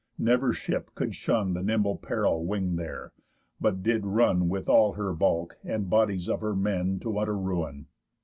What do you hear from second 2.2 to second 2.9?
wing'd